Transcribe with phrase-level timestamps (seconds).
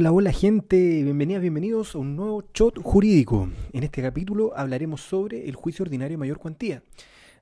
[0.00, 3.50] Hola, hola, gente, bienvenidas, bienvenidos a un nuevo shot jurídico.
[3.72, 6.84] En este capítulo hablaremos sobre el juicio ordinario mayor cuantía.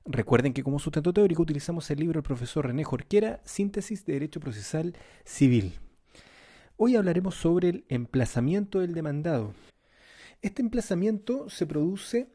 [0.07, 4.39] Recuerden que como sustento teórico utilizamos el libro del profesor René Jorquera, Síntesis de Derecho
[4.39, 5.73] Procesal Civil.
[6.77, 9.53] Hoy hablaremos sobre el emplazamiento del demandado.
[10.41, 12.27] Este emplazamiento se produce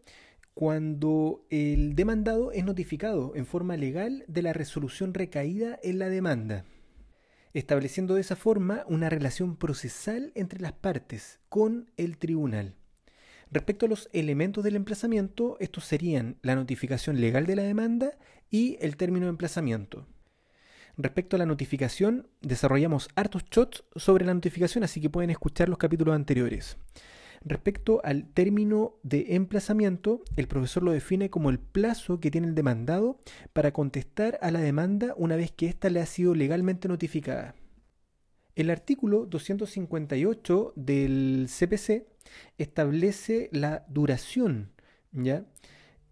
[0.55, 6.65] cuando el demandado es notificado en forma legal de la resolución recaída en la demanda
[7.55, 12.75] estableciendo de esa forma una relación procesal entre las partes con el tribunal.
[13.51, 18.17] Respecto a los elementos del emplazamiento, estos serían la notificación legal de la demanda
[18.51, 20.07] y el término de emplazamiento.
[20.97, 25.79] Respecto a la notificación, desarrollamos hartos shots sobre la notificación, así que pueden escuchar los
[25.79, 26.77] capítulos anteriores.
[27.45, 32.55] Respecto al término de emplazamiento, el profesor lo define como el plazo que tiene el
[32.55, 33.19] demandado
[33.53, 37.55] para contestar a la demanda una vez que ésta le ha sido legalmente notificada.
[38.55, 42.07] El artículo 258 del CPC
[42.59, 44.71] establece la duración,
[45.11, 45.45] ¿ya?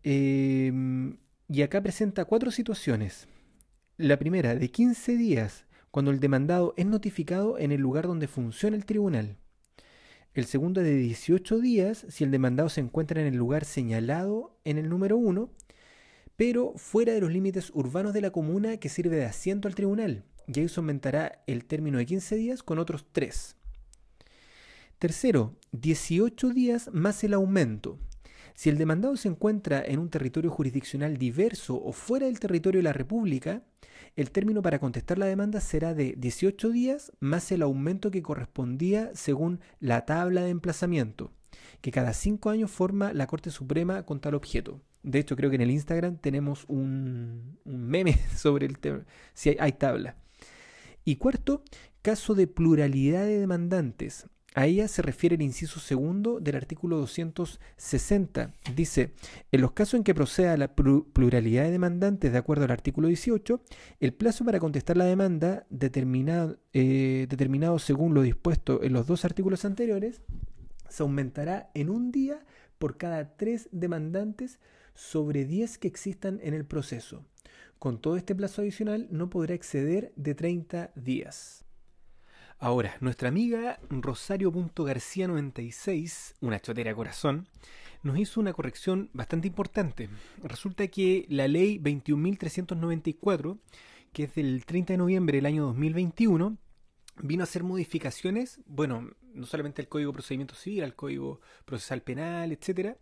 [0.02, 3.28] Em, y acá presenta cuatro situaciones.
[3.98, 8.76] La primera, de 15 días, cuando el demandado es notificado en el lugar donde funciona
[8.76, 9.36] el tribunal.
[10.32, 14.78] El segundo de 18 días si el demandado se encuentra en el lugar señalado en
[14.78, 15.50] el número 1,
[16.36, 20.24] pero fuera de los límites urbanos de la comuna que sirve de asiento al tribunal,
[20.46, 23.56] y se aumentará el término de 15 días con otros 3.
[25.00, 27.98] Tercero, 18 días más el aumento.
[28.60, 32.82] Si el demandado se encuentra en un territorio jurisdiccional diverso o fuera del territorio de
[32.82, 33.62] la República,
[34.16, 39.12] el término para contestar la demanda será de 18 días más el aumento que correspondía
[39.14, 41.32] según la tabla de emplazamiento,
[41.80, 44.82] que cada 5 años forma la Corte Suprema con tal objeto.
[45.02, 49.72] De hecho, creo que en el Instagram tenemos un, meme sobre el tema, si hay
[49.72, 50.16] tabla.
[51.02, 51.64] Y cuarto,
[52.02, 54.26] caso de pluralidad de demandantes.
[54.54, 58.52] A ella se refiere el inciso segundo del artículo 260.
[58.74, 59.12] Dice,
[59.52, 63.60] en los casos en que proceda la pluralidad de demandantes de acuerdo al artículo 18,
[64.00, 69.24] el plazo para contestar la demanda determinado, eh, determinado según lo dispuesto en los dos
[69.24, 70.20] artículos anteriores
[70.88, 72.44] se aumentará en un día
[72.78, 74.58] por cada tres demandantes
[74.94, 77.24] sobre diez que existan en el proceso.
[77.78, 81.64] Con todo este plazo adicional no podrá exceder de 30 días.
[82.62, 87.48] Ahora, nuestra amiga Rosario.garcía96, una chotera corazón,
[88.02, 90.10] nos hizo una corrección bastante importante.
[90.42, 93.58] Resulta que la ley 21.394,
[94.12, 96.58] que es del 30 de noviembre del año 2021,
[97.22, 102.02] vino a hacer modificaciones, bueno, no solamente al Código de Procedimiento Civil, al Código Procesal
[102.02, 102.98] Penal, etc.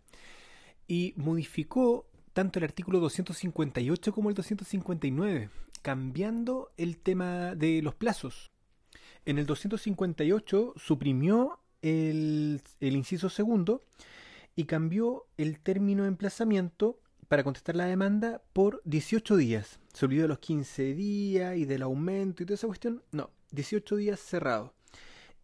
[0.87, 5.49] Y modificó tanto el artículo 258 como el 259,
[5.81, 8.49] cambiando el tema de los plazos.
[9.25, 13.83] En el 258 suprimió el, inciso segundo
[14.55, 19.79] y cambió el término de emplazamiento para contestar la demanda por 18 días.
[19.93, 23.03] Se olvidó de los 15 días y del aumento y toda esa cuestión.
[23.11, 24.73] No, 18 días cerrado.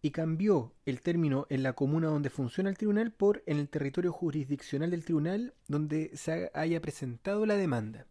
[0.01, 4.11] Y cambió el término en la comuna donde funciona el tribunal por en el territorio
[4.11, 8.05] jurisdiccional del tribunal donde se haya presentado la demanda.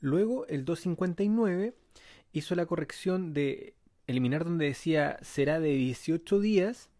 [0.00, 1.76] Luego, el 259
[2.32, 3.74] hizo la corrección de
[4.06, 6.90] eliminar donde decía será de 18 días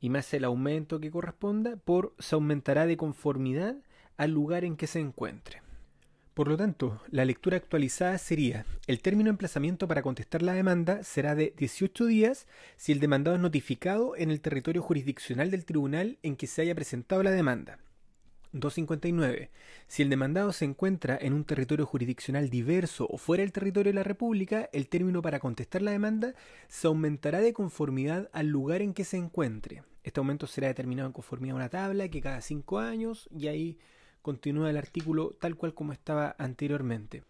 [0.00, 3.76] y más el aumento que corresponda por se aumentará de conformidad
[4.16, 5.62] al lugar en que se encuentre.
[6.34, 11.02] Por lo tanto, la lectura actualizada sería el término de emplazamiento para contestar la demanda
[11.02, 12.46] será de 18 días
[12.76, 16.74] si el demandado es notificado en el territorio jurisdiccional del tribunal en que se haya
[16.74, 17.78] presentado la demanda.
[18.52, 19.50] 259.
[19.88, 23.96] Si el demandado se encuentra en un territorio jurisdiccional diverso o fuera del territorio de
[23.96, 26.34] la República, el término para contestar la demanda
[26.68, 29.82] se aumentará de conformidad al lugar en que se encuentre.
[30.04, 33.78] Este aumento será determinado en conformidad a una tabla que cada cinco años y ahí
[34.20, 37.22] continúa el artículo tal cual como estaba anteriormente.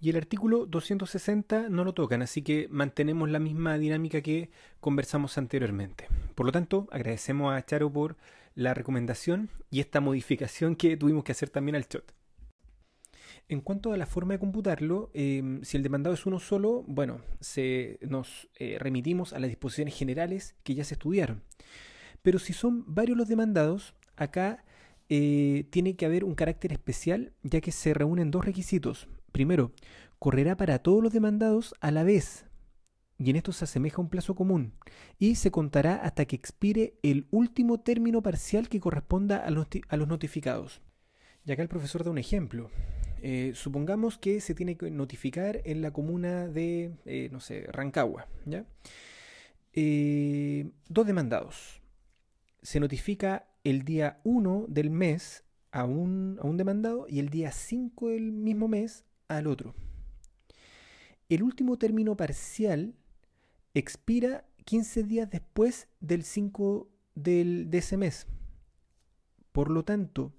[0.00, 4.50] Y el artículo 260 no lo tocan, así que mantenemos la misma dinámica que
[4.80, 6.06] conversamos anteriormente.
[6.36, 8.16] Por lo tanto, agradecemos a Charo por
[8.54, 12.04] la recomendación y esta modificación que tuvimos que hacer también al chat.
[13.48, 17.20] En cuanto a la forma de computarlo, em, si el demandado es uno solo, bueno,
[17.40, 21.42] se, nos eh, remitimos a las disposiciones generales que ya se estudiaron.
[22.22, 24.64] Pero si son varios los demandados, acá
[25.08, 29.08] eh, tiene que haber un carácter especial ya que se reúnen dos requisitos.
[29.38, 29.70] Primero,
[30.18, 32.46] correrá para todos los demandados a la vez,
[33.18, 34.72] y en esto se asemeja a un plazo común,
[35.16, 40.82] y se contará hasta que expire el último término parcial que corresponda a los, notificados.
[41.46, 42.68] Y acá el profesor da un ejemplo.
[43.22, 48.26] Eh, supongamos que se tiene que notificar en la comuna de, eh, no sé, Rancagua,
[48.44, 48.64] ¿ya?
[49.72, 51.80] eh, dos demandados.
[52.62, 58.32] Se notifica el día 1 del mes a un, demandado y el día 5 del
[58.32, 59.74] mismo mes al otro.
[61.28, 62.94] El último término parcial
[63.74, 68.26] expira 15 días después del 5 del, de ese mes.
[69.52, 70.32] Por lo tanto,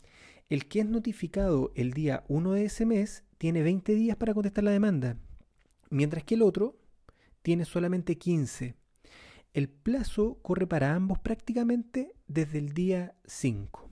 [0.49, 4.63] el que es notificado el día 1 de ese mes tiene 20 días para contestar
[4.63, 5.17] la demanda,
[5.89, 6.77] mientras que el otro
[7.41, 8.75] tiene solamente 15.
[9.53, 13.89] El plazo corre para ambos prácticamente desde el día 5.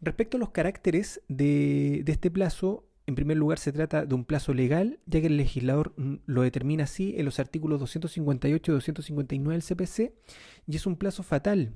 [0.00, 4.24] Respecto a los caracteres de, de este plazo, en primer lugar, se trata de un
[4.24, 8.74] plazo legal, ya que el legislador mm, lo determina así en los artículos 258 y
[8.74, 10.14] 259 del CPC,
[10.66, 11.74] y es un plazo fatal.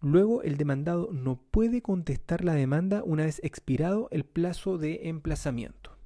[0.00, 5.96] Luego, el demandado no puede contestar la demanda una vez expirado el plazo de emplazamiento.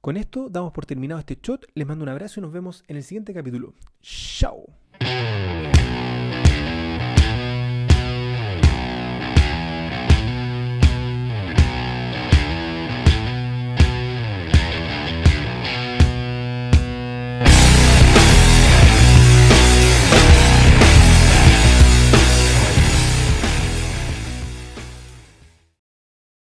[0.00, 2.96] Con esto damos por terminado este shot, les mando un abrazo y nos vemos en
[2.96, 3.74] el siguiente capítulo.
[4.00, 4.64] ¡Chao!